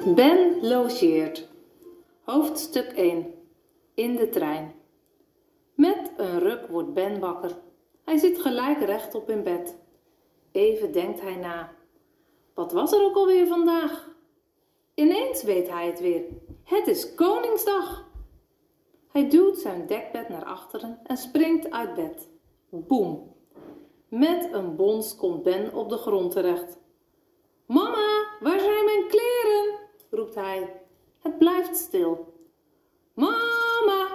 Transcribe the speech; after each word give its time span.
gelogeerd. 0.00 1.48
Hoofdstuk 2.22 2.92
1 2.92 3.34
In 3.94 4.16
de 4.16 4.28
trein. 4.28 4.74
Met 5.74 6.12
een 6.16 6.38
ruk 6.38 6.66
wordt 6.68 6.94
Ben 6.94 7.18
wakker. 7.18 7.58
Hij 8.04 8.16
zit 8.16 8.40
gelijk 8.40 8.78
rechtop 8.78 9.30
in 9.30 9.42
bed. 9.42 9.78
Even 10.52 10.92
denkt 10.92 11.20
hij 11.20 11.36
na. 11.36 11.72
Wat 12.54 12.72
was 12.72 12.92
er 12.92 13.02
ook 13.02 13.14
alweer 13.14 13.46
vandaag? 13.46 14.08
Ineens 14.94 15.42
weet 15.42 15.68
hij 15.68 15.86
het 15.86 16.00
weer. 16.00 16.24
Het 16.64 16.86
is 16.86 17.14
Koningsdag. 17.14 18.08
Hij 19.12 19.28
duwt 19.28 19.58
zijn 19.58 19.86
dekbed 19.86 20.28
naar 20.28 20.44
achteren 20.44 21.00
en 21.04 21.16
springt 21.16 21.70
uit 21.70 21.94
bed. 21.94 22.28
Boem. 22.70 23.34
Met 24.08 24.48
een 24.52 24.76
bons 24.76 25.16
komt 25.16 25.42
Ben 25.42 25.74
op 25.74 25.88
de 25.88 25.96
grond 25.96 26.32
terecht. 26.32 26.78
Mama, 27.66 28.26
waar 28.40 28.60
zijn 28.60 28.84
mijn? 28.84 28.99
Roept 30.10 30.34
hij. 30.34 30.82
Het 31.18 31.38
blijft 31.38 31.76
stil. 31.76 32.34
Mama! 33.14 34.08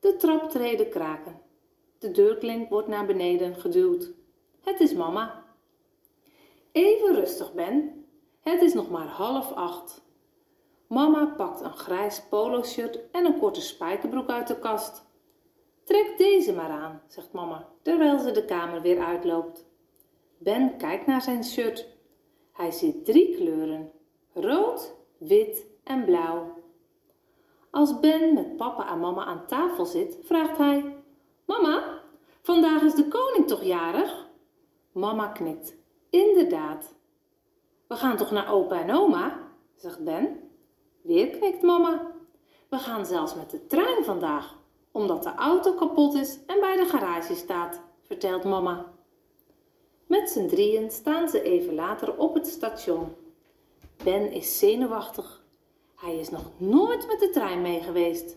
De 0.00 0.16
traptreden 0.16 0.90
kraken. 0.90 1.40
De 1.98 2.10
deurklink 2.10 2.68
wordt 2.68 2.88
naar 2.88 3.06
beneden 3.06 3.54
geduwd. 3.54 4.12
Het 4.60 4.80
is 4.80 4.94
mama. 4.94 5.44
Even 6.72 7.14
rustig, 7.14 7.52
Ben. 7.52 8.06
Het 8.40 8.62
is 8.62 8.74
nog 8.74 8.90
maar 8.90 9.06
half 9.06 9.52
acht. 9.52 10.06
Mama 10.86 11.26
pakt 11.36 11.60
een 11.60 11.76
grijs 11.76 12.22
polo-shirt 12.28 13.10
en 13.10 13.24
een 13.24 13.38
korte 13.38 13.60
spijkerbroek 13.60 14.28
uit 14.28 14.46
de 14.46 14.58
kast. 14.58 15.06
Trek 15.84 16.14
deze 16.16 16.52
maar 16.52 16.70
aan, 16.70 17.02
zegt 17.06 17.32
mama, 17.32 17.68
terwijl 17.82 18.18
ze 18.18 18.30
de 18.30 18.44
kamer 18.44 18.82
weer 18.82 19.00
uitloopt. 19.00 19.66
Ben 20.38 20.76
kijkt 20.76 21.06
naar 21.06 21.22
zijn 21.22 21.44
shirt. 21.44 21.86
Hij 22.52 22.70
ziet 22.70 23.04
drie 23.04 23.36
kleuren: 23.36 23.92
rood, 24.40 24.94
wit 25.18 25.66
en 25.84 26.04
blauw. 26.04 26.56
Als 27.70 28.00
Ben 28.00 28.34
met 28.34 28.56
papa 28.56 28.90
en 28.90 29.00
mama 29.00 29.24
aan 29.24 29.46
tafel 29.46 29.84
zit, 29.86 30.18
vraagt 30.22 30.58
hij: 30.58 30.96
Mama, 31.44 32.02
vandaag 32.42 32.82
is 32.82 32.94
de 32.94 33.08
koning 33.08 33.46
toch 33.46 33.62
jarig? 33.62 34.26
Mama 34.92 35.28
knikt. 35.28 35.76
Inderdaad. 36.10 36.94
We 37.86 37.94
gaan 37.94 38.16
toch 38.16 38.30
naar 38.30 38.52
opa 38.52 38.80
en 38.80 38.94
oma? 38.94 39.38
zegt 39.76 40.04
Ben. 40.04 40.50
Weer 41.02 41.30
knikt 41.30 41.62
mama. 41.62 42.12
We 42.68 42.78
gaan 42.78 43.06
zelfs 43.06 43.34
met 43.34 43.50
de 43.50 43.66
trein 43.66 44.04
vandaag, 44.04 44.54
omdat 44.92 45.22
de 45.22 45.34
auto 45.34 45.72
kapot 45.72 46.14
is 46.14 46.38
en 46.46 46.60
bij 46.60 46.76
de 46.76 46.84
garage 46.84 47.34
staat, 47.34 47.80
vertelt 48.02 48.44
mama. 48.44 48.92
Met 50.06 50.30
z'n 50.30 50.46
drieën 50.46 50.90
staan 50.90 51.28
ze 51.28 51.42
even 51.42 51.74
later 51.74 52.16
op 52.16 52.34
het 52.34 52.46
station. 52.46 53.14
Ben 54.04 54.32
is 54.32 54.58
zenuwachtig. 54.58 55.44
Hij 55.94 56.18
is 56.18 56.30
nog 56.30 56.50
nooit 56.56 57.06
met 57.06 57.20
de 57.20 57.30
trein 57.30 57.62
mee 57.62 57.80
geweest. 57.80 58.36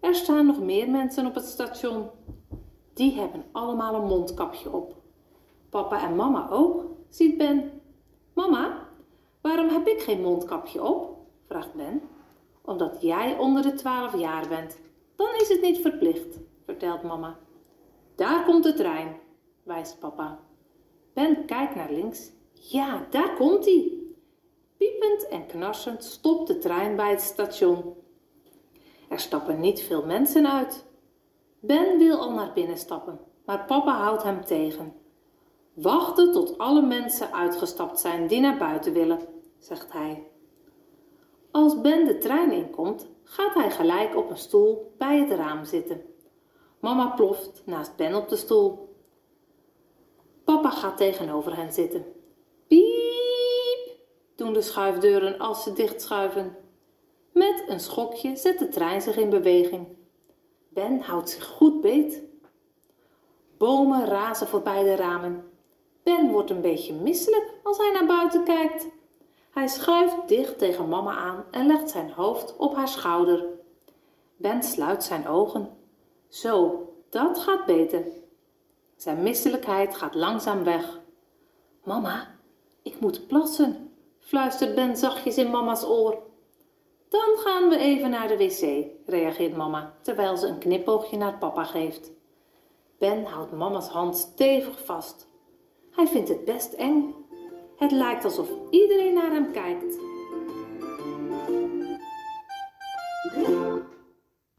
Er 0.00 0.14
staan 0.14 0.46
nog 0.46 0.60
meer 0.60 0.90
mensen 0.90 1.26
op 1.26 1.34
het 1.34 1.44
station. 1.44 2.10
Die 2.94 3.18
hebben 3.18 3.44
allemaal 3.52 3.94
een 3.94 4.06
mondkapje 4.06 4.72
op. 4.72 4.94
Papa 5.70 6.02
en 6.08 6.16
mama 6.16 6.50
ook, 6.50 6.84
ziet 7.08 7.38
Ben. 7.38 7.80
Mama, 8.34 8.88
waarom 9.40 9.68
heb 9.68 9.86
ik 9.86 10.00
geen 10.00 10.22
mondkapje 10.22 10.82
op? 10.82 11.16
vraagt 11.46 11.74
Ben. 11.74 12.02
Omdat 12.62 12.96
jij 13.00 13.38
onder 13.38 13.62
de 13.62 13.74
twaalf 13.74 14.18
jaar 14.18 14.48
bent. 14.48 14.78
Dan 15.16 15.34
is 15.40 15.48
het 15.48 15.60
niet 15.60 15.78
verplicht, 15.78 16.38
vertelt 16.64 17.02
mama. 17.02 17.38
Daar 18.14 18.44
komt 18.44 18.64
de 18.64 18.74
trein, 18.74 19.16
wijst 19.62 19.98
papa. 19.98 20.38
Ben 21.12 21.44
kijkt 21.44 21.74
naar 21.74 21.92
links. 21.92 22.30
Ja, 22.52 23.06
daar 23.10 23.36
komt 23.36 23.64
hij. 23.64 23.97
Piepend 24.78 25.28
en 25.28 25.46
knarsend 25.46 26.04
stopt 26.04 26.46
de 26.46 26.58
trein 26.58 26.96
bij 26.96 27.10
het 27.10 27.20
station. 27.20 27.94
Er 29.08 29.20
stappen 29.20 29.60
niet 29.60 29.82
veel 29.82 30.06
mensen 30.06 30.52
uit. 30.52 30.84
Ben 31.60 31.98
wil 31.98 32.18
al 32.18 32.32
naar 32.32 32.52
binnen 32.52 32.78
stappen, 32.78 33.20
maar 33.44 33.64
papa 33.64 33.96
houdt 33.96 34.22
hem 34.22 34.44
tegen. 34.44 34.94
Wachten 35.74 36.32
tot 36.32 36.58
alle 36.58 36.82
mensen 36.82 37.32
uitgestapt 37.32 38.00
zijn 38.00 38.26
die 38.26 38.40
naar 38.40 38.58
buiten 38.58 38.92
willen, 38.92 39.20
zegt 39.58 39.92
hij. 39.92 40.26
Als 41.50 41.80
Ben 41.80 42.04
de 42.04 42.18
trein 42.18 42.52
inkomt, 42.52 43.08
gaat 43.24 43.54
hij 43.54 43.70
gelijk 43.70 44.16
op 44.16 44.30
een 44.30 44.36
stoel 44.36 44.94
bij 44.98 45.18
het 45.18 45.30
raam 45.30 45.64
zitten. 45.64 46.02
Mama 46.80 47.06
ploft 47.06 47.62
naast 47.64 47.96
Ben 47.96 48.14
op 48.14 48.28
de 48.28 48.36
stoel. 48.36 48.94
Papa 50.44 50.70
gaat 50.70 50.96
tegenover 50.96 51.56
hen 51.56 51.72
zitten. 51.72 52.04
Doen 54.38 54.52
de 54.52 54.62
schuifdeuren 54.62 55.38
als 55.38 55.62
ze 55.62 55.72
dichtschuiven. 55.72 56.56
Met 57.32 57.64
een 57.68 57.80
schokje 57.80 58.36
zet 58.36 58.58
de 58.58 58.68
trein 58.68 59.02
zich 59.02 59.16
in 59.16 59.30
beweging. 59.30 59.86
Ben 60.68 61.00
houdt 61.00 61.30
zich 61.30 61.44
goed 61.44 61.80
beet. 61.80 62.22
Bomen 63.56 64.06
razen 64.06 64.46
voorbij 64.46 64.82
de 64.82 64.96
ramen. 64.96 65.50
Ben 66.02 66.30
wordt 66.30 66.50
een 66.50 66.60
beetje 66.60 66.94
misselijk 66.94 67.52
als 67.62 67.78
hij 67.78 67.90
naar 67.92 68.06
buiten 68.06 68.44
kijkt. 68.44 68.86
Hij 69.50 69.68
schuift 69.68 70.28
dicht 70.28 70.58
tegen 70.58 70.88
mama 70.88 71.16
aan 71.16 71.44
en 71.50 71.66
legt 71.66 71.90
zijn 71.90 72.10
hoofd 72.10 72.56
op 72.56 72.74
haar 72.74 72.88
schouder. 72.88 73.44
Ben 74.36 74.62
sluit 74.62 75.04
zijn 75.04 75.28
ogen. 75.28 75.70
Zo, 76.28 76.86
dat 77.10 77.38
gaat 77.38 77.66
beter. 77.66 78.04
Zijn 78.96 79.22
misselijkheid 79.22 79.96
gaat 79.96 80.14
langzaam 80.14 80.64
weg. 80.64 81.00
Mama, 81.84 82.34
ik 82.82 83.00
moet 83.00 83.26
plassen, 83.26 83.87
fluistert 84.28 84.74
Ben 84.74 84.96
zachtjes 84.96 85.38
in 85.38 85.50
mama's 85.50 85.84
oor. 85.84 86.18
Dan 87.08 87.36
gaan 87.36 87.68
we 87.68 87.76
even 87.76 88.10
naar 88.10 88.28
de 88.28 88.36
wc, 88.36 88.86
reageert 89.06 89.56
mama, 89.56 89.94
terwijl 90.02 90.36
ze 90.36 90.46
een 90.46 90.58
knipoogje 90.58 91.16
naar 91.16 91.38
papa 91.38 91.64
geeft. 91.64 92.10
Ben 92.98 93.24
houdt 93.24 93.52
mama's 93.52 93.88
hand 93.88 94.16
stevig 94.16 94.84
vast. 94.84 95.26
Hij 95.90 96.06
vindt 96.06 96.28
het 96.28 96.44
best 96.44 96.72
eng. 96.72 97.14
Het 97.76 97.90
lijkt 97.90 98.24
alsof 98.24 98.48
iedereen 98.70 99.14
naar 99.14 99.30
hem 99.30 99.52
kijkt. 99.52 99.96